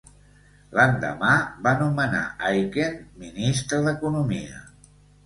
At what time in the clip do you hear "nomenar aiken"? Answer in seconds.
1.81-2.97